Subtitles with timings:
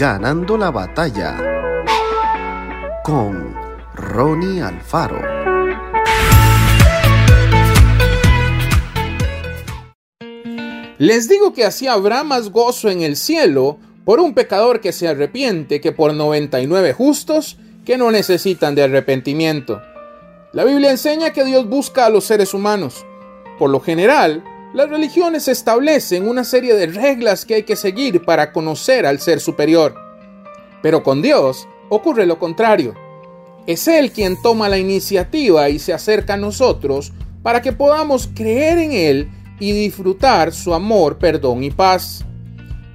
[0.00, 1.36] Ganando la batalla
[3.04, 3.54] con
[3.94, 5.20] Ronnie Alfaro.
[10.96, 13.76] Les digo que así habrá más gozo en el cielo
[14.06, 19.82] por un pecador que se arrepiente que por 99 justos que no necesitan de arrepentimiento.
[20.54, 23.04] La Biblia enseña que Dios busca a los seres humanos.
[23.58, 24.42] Por lo general,
[24.72, 29.40] las religiones establecen una serie de reglas que hay que seguir para conocer al ser
[29.40, 29.94] superior.
[30.80, 32.94] Pero con Dios ocurre lo contrario.
[33.66, 38.78] Es Él quien toma la iniciativa y se acerca a nosotros para que podamos creer
[38.78, 42.24] en Él y disfrutar su amor, perdón y paz.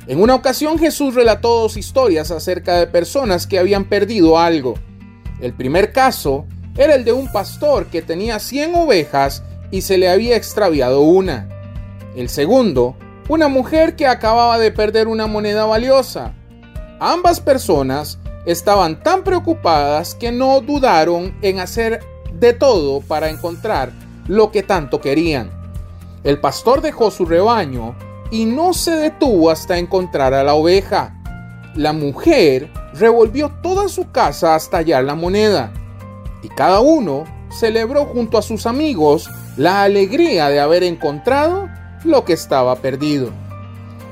[0.07, 4.75] En una ocasión Jesús relató dos historias acerca de personas que habían perdido algo.
[5.41, 6.45] El primer caso
[6.77, 11.49] era el de un pastor que tenía 100 ovejas y se le había extraviado una.
[12.15, 12.95] El segundo,
[13.27, 16.33] una mujer que acababa de perder una moneda valiosa.
[16.99, 21.99] Ambas personas estaban tan preocupadas que no dudaron en hacer
[22.31, 23.91] de todo para encontrar
[24.27, 25.51] lo que tanto querían.
[26.23, 27.95] El pastor dejó su rebaño
[28.31, 31.21] y no se detuvo hasta encontrar a la oveja.
[31.75, 35.73] La mujer revolvió toda su casa hasta hallar la moneda
[36.41, 41.69] y cada uno celebró junto a sus amigos la alegría de haber encontrado
[42.05, 43.29] lo que estaba perdido.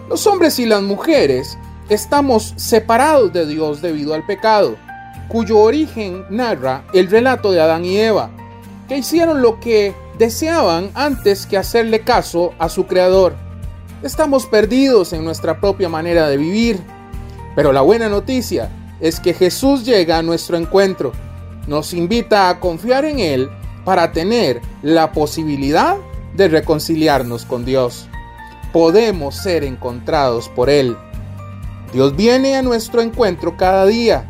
[0.10, 1.58] Los hombres y las mujeres
[1.90, 4.76] estamos separados de Dios debido al pecado,
[5.28, 8.30] cuyo origen narra el relato de Adán y Eva,
[8.88, 13.36] que hicieron lo que deseaban antes que hacerle caso a su creador.
[14.02, 16.80] Estamos perdidos en nuestra propia manera de vivir,
[17.56, 21.12] pero la buena noticia es que Jesús llega a nuestro encuentro,
[21.68, 23.50] nos invita a confiar en Él
[23.86, 25.98] para tener la posibilidad
[26.36, 28.08] de reconciliarnos con Dios.
[28.72, 30.98] Podemos ser encontrados por Él.
[31.94, 34.26] Dios viene a nuestro encuentro cada día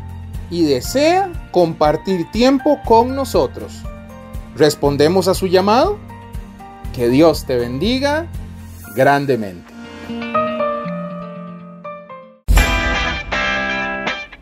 [0.50, 3.82] y desea compartir tiempo con nosotros.
[4.54, 5.98] ¿Respondemos a su llamado?
[6.92, 8.26] Que Dios te bendiga
[8.94, 9.72] grandemente.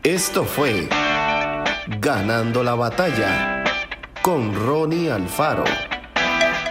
[0.03, 0.89] Esto fue
[1.99, 3.63] Ganando la batalla
[4.21, 5.92] con Ronnie Alfaro.